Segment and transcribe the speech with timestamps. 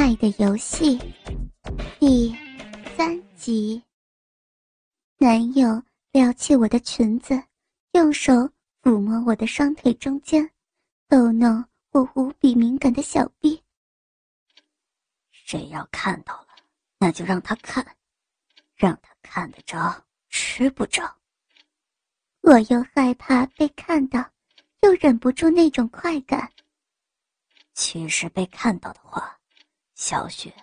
[0.00, 0.96] 爱的游戏
[1.98, 2.32] 第
[2.96, 3.82] 三集。
[5.16, 5.82] 男友
[6.12, 7.42] 撩起我的裙子，
[7.94, 8.32] 用手
[8.80, 10.48] 抚摸我的双腿中间，
[11.08, 13.60] 逗弄我无比敏感的小臂。
[15.32, 16.48] 谁要看到了，
[16.98, 17.84] 那就让他看，
[18.76, 21.12] 让他看得着，吃不着。
[22.42, 24.24] 我又害怕被看到，
[24.82, 26.52] 又忍不住那种快感。
[27.74, 29.34] 其实被看到的话。
[29.98, 30.54] 小雪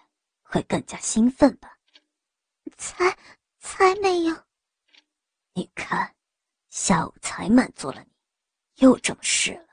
[0.41, 1.77] 会更加兴奋吧？
[2.77, 3.15] 才
[3.59, 4.33] 才没有！
[5.53, 6.15] 你看，
[6.69, 8.11] 下午才满足了你，
[8.75, 9.67] 又这么试了。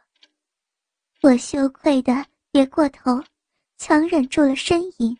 [1.20, 3.23] 我羞愧的别过头，
[3.79, 5.17] 强忍住了呻吟。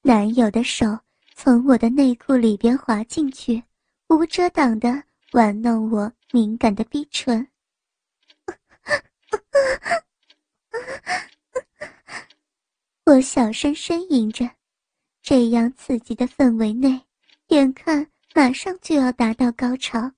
[0.00, 0.86] 男友的手
[1.34, 3.62] 从我的内裤里边滑进去，
[4.06, 7.46] 无遮挡的玩弄我敏感的逼唇。
[13.08, 14.46] 我小声呻吟着，
[15.22, 17.00] 这样刺激的氛围内，
[17.46, 20.12] 眼看马上就要达到高潮，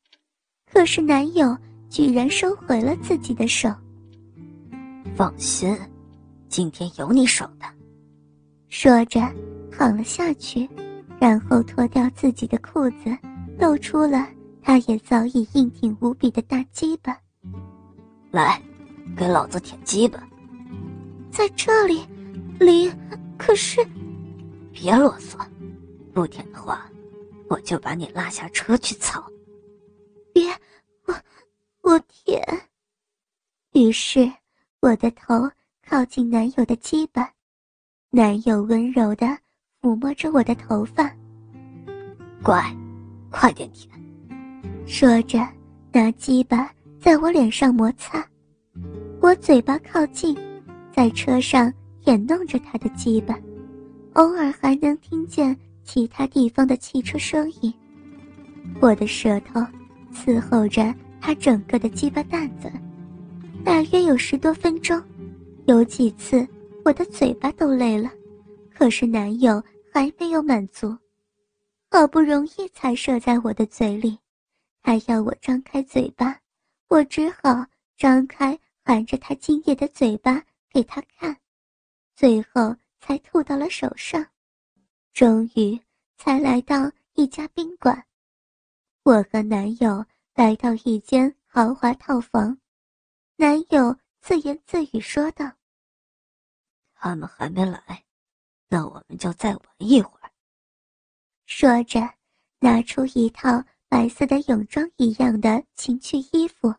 [0.66, 1.56] 可是男友
[1.88, 3.72] 居然收回了自己的手。
[5.14, 5.78] 放心，
[6.48, 7.66] 今天有你爽的。
[8.68, 9.20] 说着，
[9.70, 10.68] 躺了下去，
[11.20, 13.16] 然后脱掉自己的裤子，
[13.56, 14.26] 露出了
[14.60, 17.16] 他也早已硬挺无比的大鸡巴。
[18.32, 18.60] 来，
[19.16, 20.20] 给老子舔鸡巴。
[21.30, 22.04] 在这里。
[22.60, 22.92] 林，
[23.38, 23.80] 可是，
[24.70, 25.38] 别啰嗦，
[26.12, 26.86] 不舔的话，
[27.48, 29.24] 我就把你拉下车去操。
[30.30, 30.46] 别，
[31.06, 31.14] 我
[31.80, 32.44] 我舔。
[33.72, 34.30] 于是，
[34.80, 35.50] 我的头
[35.88, 37.32] 靠近男友的鸡巴，
[38.10, 39.26] 男友温柔的
[39.80, 41.10] 抚摸着我的头发。
[42.42, 42.62] 乖，
[43.30, 43.88] 快点舔。
[44.86, 45.38] 说着，
[45.92, 48.22] 拿鸡巴在我脸上摩擦，
[49.22, 50.36] 我嘴巴靠近，
[50.92, 51.72] 在车上。
[52.02, 53.38] 舔弄着他的鸡巴，
[54.14, 57.72] 偶尔还能听见其他地方的汽车声音。
[58.80, 59.60] 我的舌头
[60.12, 62.70] 伺候着他整个的鸡巴蛋子，
[63.64, 65.00] 大约有十多分钟，
[65.66, 66.46] 有几次
[66.84, 68.10] 我的嘴巴都累了，
[68.74, 69.62] 可是男友
[69.92, 70.96] 还没有满足，
[71.90, 74.18] 好不容易才射在我的嘴里，
[74.82, 76.38] 他要我张开嘴巴，
[76.88, 77.64] 我只好
[77.96, 81.36] 张开含着他精液的嘴巴给他看。
[82.20, 84.22] 最后才吐到了手上，
[85.14, 85.80] 终于
[86.18, 88.06] 才来到一家宾馆。
[89.04, 90.04] 我和男友
[90.34, 92.60] 来到一间豪华套房，
[93.36, 95.50] 男友自言自语说道
[96.92, 98.04] ：“他们还没来，
[98.68, 100.30] 那我们就再玩一会儿。”
[101.48, 102.02] 说着，
[102.58, 106.74] 拿出一套白色的泳装一样的情趣衣服，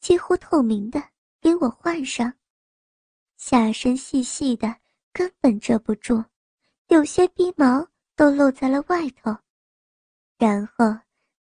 [0.00, 2.32] 几乎透明的，给我换上，
[3.36, 4.74] 下身细细的。
[5.16, 6.22] 根本遮不住，
[6.88, 9.34] 有些鼻毛都露在了外头。
[10.36, 10.94] 然后，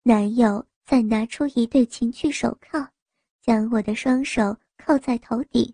[0.03, 2.87] 男友再拿出一对情趣手铐，
[3.41, 5.73] 将我的双手铐在头顶。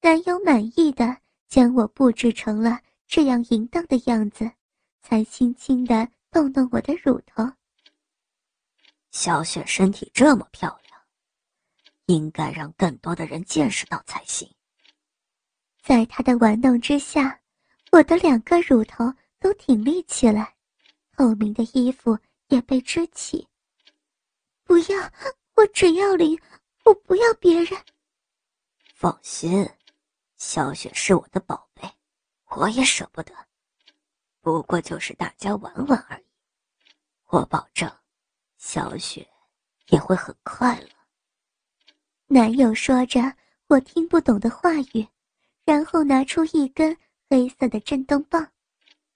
[0.00, 4.48] 男友满意的将我布置成了这样淫荡的样子，
[5.02, 7.44] 才轻轻的动动我的乳头。
[9.10, 11.00] 小雪身体这么漂亮，
[12.06, 14.48] 应该让更多的人见识到才行。
[15.90, 17.40] 在他的玩弄之下，
[17.90, 20.54] 我的两个乳头都挺立起来，
[21.16, 23.44] 透明的衣服也被支起。
[24.62, 25.12] 不要，
[25.56, 26.40] 我只要林，
[26.84, 27.76] 我不要别人。
[28.94, 29.68] 放心，
[30.36, 31.82] 小雪是我的宝贝，
[32.50, 33.34] 我也舍不得。
[34.40, 36.24] 不过就是大家玩玩而已，
[37.30, 37.90] 我保证，
[38.58, 39.28] 小雪
[39.88, 40.88] 也会很快乐。
[42.28, 43.20] 男友说着
[43.66, 45.04] 我听不懂的话语。
[45.70, 46.96] 然后拿出一根
[47.28, 48.44] 黑色的震动棒，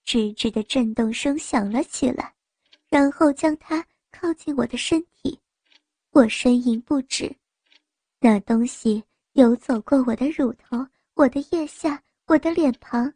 [0.07, 2.33] 吱吱的震动声响了起来，
[2.89, 5.37] 然后将它靠近我的身体，
[6.13, 7.35] 我呻吟不止。
[8.21, 13.13] 那东西游走过我的乳头、我的腋下、我的脸庞，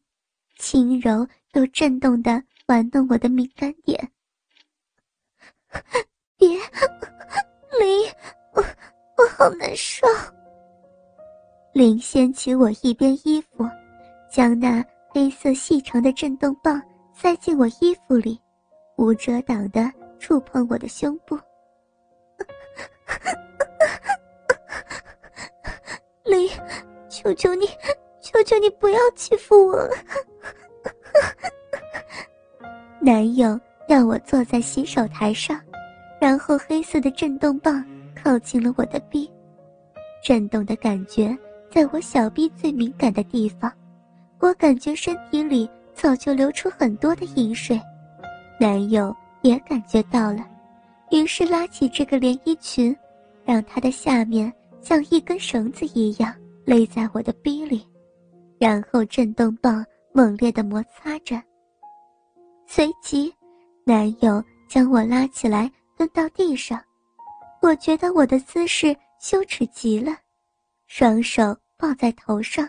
[0.57, 4.11] 轻柔又震动的玩弄我的敏感点。
[6.37, 6.49] 别，
[7.79, 8.11] 林，
[8.53, 8.65] 我
[9.17, 10.09] 我好难受。
[11.79, 13.65] 林掀起我一边衣服，
[14.29, 16.83] 将那黑色细长的震动棒
[17.15, 18.37] 塞进我衣服里，
[18.97, 19.89] 无遮挡的
[20.19, 21.39] 触碰我的胸部。
[26.25, 26.51] 林，
[27.09, 27.69] 求求你，
[28.21, 29.89] 求求你不要欺负我。
[33.01, 35.61] 男友要我坐在洗手台上，
[36.21, 37.85] 然后黑色的震动棒
[38.21, 39.33] 靠近了我的臂，
[40.25, 41.39] 震动的感觉。
[41.71, 43.73] 在我小臂最敏感的地方，
[44.41, 47.81] 我感觉身体里早就流出很多的饮水，
[48.59, 50.47] 男友也感觉到了，
[51.11, 52.97] 于是拉起这个连衣裙，
[53.45, 56.35] 让它的下面像一根绳子一样
[56.65, 57.87] 勒在我的逼里，
[58.59, 61.41] 然后震动棒猛烈的摩擦着。
[62.67, 63.33] 随即，
[63.85, 66.81] 男友将我拉起来蹲到地上，
[67.63, 70.13] 我觉得我的姿势羞耻极了，
[70.89, 72.69] 双手抱在头上，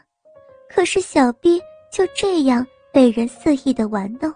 [0.70, 1.60] 可是小逼
[1.92, 2.66] 就这样。
[2.92, 4.34] 被人肆意的玩弄。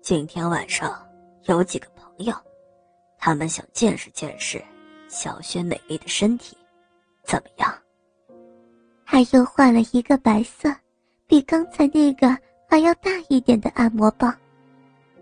[0.00, 1.04] 今天晚上
[1.46, 2.32] 有几个朋友，
[3.18, 4.62] 他们想见识见识
[5.08, 6.56] 小雪美丽的身体，
[7.24, 7.74] 怎么样？
[9.04, 10.72] 他又换了一个白色，
[11.26, 12.28] 比刚才那个
[12.70, 14.32] 还要大一点的按摩棒。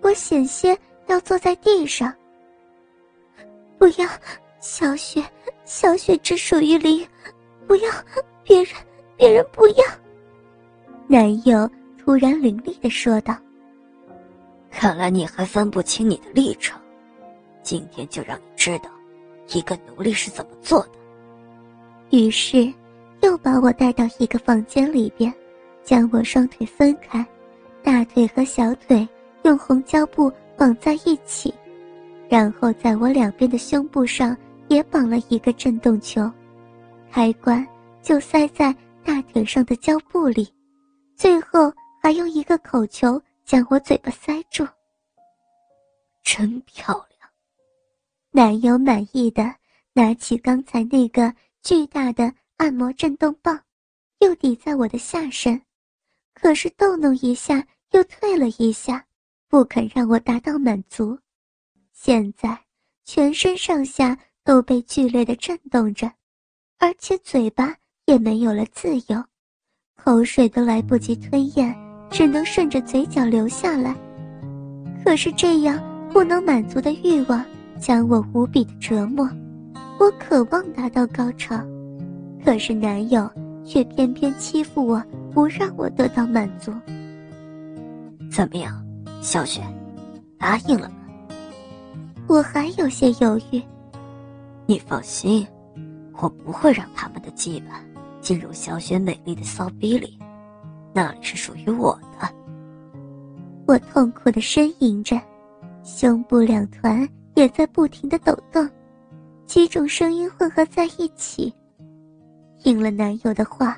[0.02, 2.14] 我险些要坐在地上。
[3.78, 4.06] 不要，
[4.62, 5.20] 小雪，
[5.64, 7.04] 小雪只属于林，
[7.66, 7.90] 不要，
[8.44, 8.72] 别人，
[9.16, 9.84] 别人不要。
[11.08, 11.68] 男友
[11.98, 13.36] 突然凌厉的说道
[14.70, 16.80] ：“看来你还分不清你的立场，
[17.64, 18.88] 今天就让你知道，
[19.48, 20.92] 一个奴隶是怎么做的。”
[22.16, 22.72] 于是，
[23.22, 25.34] 又把我带到一个房间里边，
[25.82, 27.26] 将我双腿分开，
[27.82, 29.06] 大腿和小腿
[29.42, 31.52] 用红胶布绑在一起，
[32.28, 34.36] 然后在我两边的胸部上
[34.72, 36.30] 也绑了一个震动球，
[37.10, 37.66] 开关
[38.02, 38.74] 就塞在
[39.04, 40.50] 大腿上的胶布里。
[41.14, 41.72] 最后
[42.02, 44.66] 还用一个口球将我嘴巴塞住。
[46.22, 47.30] 真漂亮，
[48.30, 49.54] 男友满意的
[49.92, 51.32] 拿起刚才那个
[51.62, 53.60] 巨大的按摩震动棒，
[54.20, 55.60] 又抵在我的下身，
[56.32, 59.04] 可是逗弄一下又退了一下，
[59.48, 61.18] 不肯让我达到满足。
[61.92, 62.58] 现在
[63.04, 66.10] 全身上下都被剧烈的震动着，
[66.78, 67.74] 而且嘴巴
[68.06, 69.24] 也没有了自由。
[69.96, 71.74] 口水都来不及吞咽，
[72.10, 73.94] 只能顺着嘴角流下来。
[75.04, 75.80] 可是这样
[76.12, 77.44] 不能满足的欲望
[77.80, 79.28] 将我无比的折磨。
[80.00, 81.56] 我渴望达到高潮，
[82.44, 83.30] 可是男友
[83.64, 85.00] 却偏偏欺负我，
[85.32, 86.72] 不让我得到满足。
[88.30, 88.84] 怎么样，
[89.20, 89.62] 小雪，
[90.36, 90.96] 答应了吗？
[92.26, 93.62] 我还有些犹豫。
[94.66, 95.46] 你放心，
[96.20, 97.80] 我不会让他们的羁绊。
[98.20, 100.16] 进入小雪美丽的骚逼里，
[100.94, 102.34] 那里是属于我的。
[103.66, 105.20] 我痛苦的呻吟着，
[105.82, 108.68] 胸部两团也在不停的抖动，
[109.44, 111.52] 几种声音混合在一起。
[112.62, 113.76] 应了男友的话，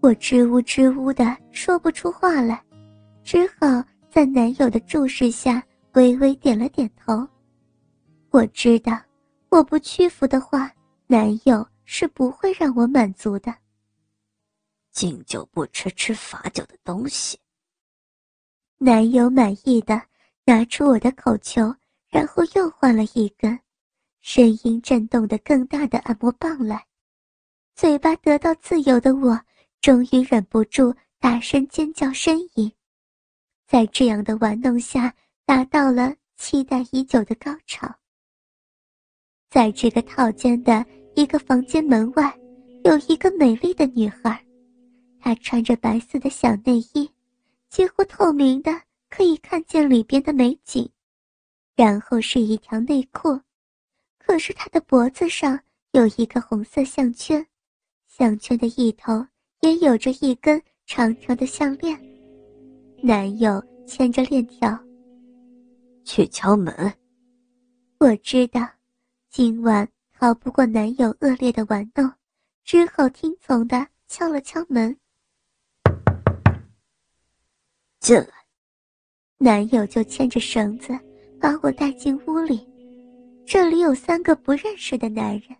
[0.00, 2.62] 我支吾支吾的说不出话来，
[3.24, 5.60] 只好在男友的注视下
[5.94, 7.26] 微微点了点头。
[8.30, 8.96] 我知道，
[9.50, 10.72] 我不屈服的话，
[11.08, 13.52] 男友是不会让我满足的。
[14.92, 17.36] 敬酒不吃吃罚酒的东西。
[18.78, 20.00] 男友满意的
[20.44, 21.74] 拿出我的口球，
[22.08, 23.58] 然后又换了一根，
[24.20, 26.86] 声音震动的更大的按摩棒来。
[27.74, 29.40] 嘴巴得到自由的我，
[29.80, 32.70] 终于忍不住大声尖叫呻吟，
[33.66, 35.12] 在这样的玩弄下，
[35.44, 37.92] 达到了期待已久的高潮。
[39.50, 40.86] 在这个套间的
[41.16, 42.32] 一个房间门外，
[42.84, 44.40] 有一个美丽的女孩。
[45.18, 47.10] 她穿着白色的小内衣，
[47.68, 48.70] 几乎透明的，
[49.10, 50.88] 可以看见里边的美景。
[51.74, 53.40] 然后是一条内裤，
[54.18, 55.58] 可是她的脖子上
[55.92, 57.44] 有一个红色项圈，
[58.06, 59.26] 项圈的一头
[59.62, 62.00] 也有着一根长长的项链。
[63.02, 64.78] 男友牵着链条，
[66.04, 66.72] 去敲门。
[67.98, 68.60] 我知道，
[69.30, 72.12] 今晚逃不过男友恶劣的玩弄，
[72.64, 74.98] 只好听从的敲了敲门。
[78.00, 78.32] 进来，
[79.38, 80.98] 男友就牵着绳子
[81.40, 82.68] 把我带进屋里。
[83.46, 85.56] 这里有三个不认识的男人，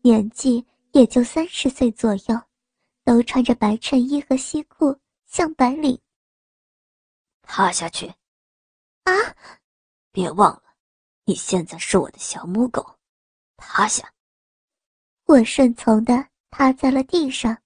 [0.00, 2.42] 年纪也就三十岁左右，
[3.04, 6.00] 都穿着白衬衣和西裤，像白领。
[7.42, 8.06] 趴下去！
[9.04, 9.12] 啊！
[10.10, 10.62] 别忘了，
[11.26, 12.96] 你现在是我的小母狗，
[13.64, 14.12] 趴下！
[15.26, 17.56] 我顺从的趴在了地上，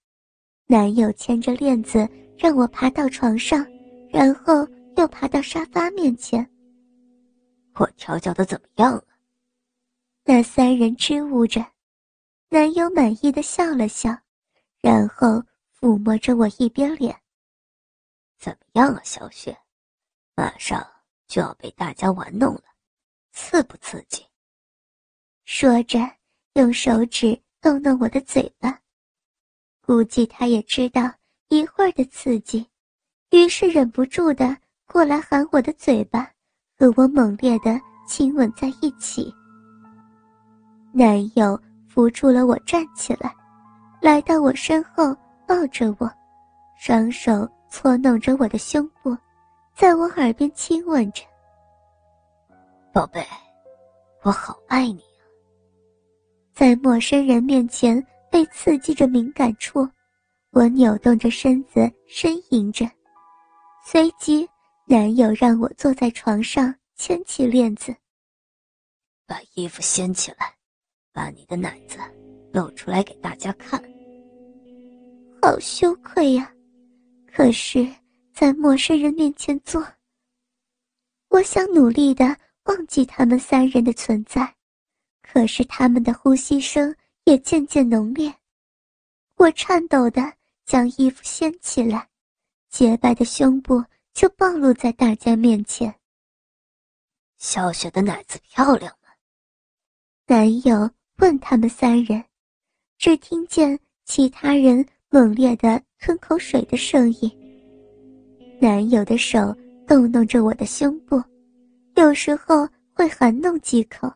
[0.67, 3.67] 男友牵着链子让我爬到床上。
[4.09, 6.49] 然后又爬到沙发面前。
[7.75, 9.05] 我调教的怎么样了？
[10.25, 11.67] 那三人支吾着，
[12.49, 14.17] 男友满意的笑了笑，
[14.81, 15.43] 然后
[15.79, 17.15] 抚摸着我一边脸。
[18.39, 19.55] 怎么样啊，小雪？
[20.35, 20.87] 马上
[21.27, 22.63] 就要被大家玩弄了，
[23.33, 24.25] 刺不刺激？
[25.49, 26.01] 说着，
[26.55, 28.77] 用手指逗弄我的嘴巴。
[29.81, 31.03] 估计他也知道
[31.51, 32.67] 一会儿的刺激。
[33.31, 34.57] 于是忍不住的
[34.89, 36.29] 过来喊我的嘴巴，
[36.77, 39.33] 和我猛烈的亲吻在一起。
[40.93, 43.33] 男友扶住了我站起来，
[44.03, 46.11] 来到我身后抱着我，
[46.77, 49.17] 双手搓弄着我的胸部，
[49.77, 51.23] 在我耳边亲吻着。
[52.93, 53.25] 宝贝，
[54.23, 55.01] 我好爱你！
[56.57, 59.87] 在陌生人面前被刺激着敏感处，
[60.53, 62.91] 我扭动着身子呻吟着。
[63.85, 64.49] 随即，
[64.87, 67.95] 男友让我坐在床上，牵起链子，
[69.27, 70.55] 把衣服掀起来，
[71.13, 71.99] 把你的奶子
[72.55, 73.79] 露出来给大家看。
[75.43, 76.51] 好羞愧呀！
[77.31, 77.87] 可是，
[78.33, 79.87] 在陌生人面前做，
[81.29, 82.35] 我想努力的。
[82.65, 84.56] 忘记他们三人的存在，
[85.31, 88.33] 可是他们的呼吸声也渐渐浓烈。
[89.37, 90.33] 我颤抖的
[90.65, 92.09] 将衣服掀起来，
[92.71, 95.95] 洁白的胸部就暴露在大家面前。
[97.37, 99.11] 小雪的奶子漂亮吗？
[100.27, 102.25] 男友问他们三人，
[102.97, 107.31] 只听见其他人猛烈的吞口水的声音。
[108.59, 109.55] 男友的手
[109.87, 111.23] 动弄着我的胸部。
[111.97, 114.11] 有时候会含弄几口，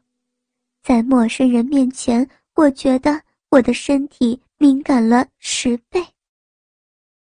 [0.82, 6.04] 在陌生人面前，我觉得我的身体敏感了十倍。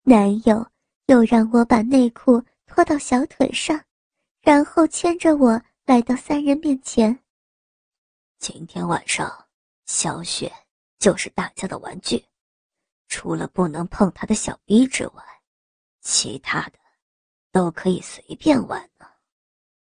[0.02, 0.66] 男友
[1.06, 3.82] 又让我把内裤脱到小腿上，
[4.40, 7.18] 然后牵着我来到三人面前。
[8.38, 9.46] 今天晚上，
[9.86, 10.52] 小雪
[10.98, 12.24] 就是大家的玩具，
[13.08, 15.24] 除了不能碰她的小逼之外，
[16.00, 16.78] 其他的
[17.50, 19.06] 都可以随便玩呢。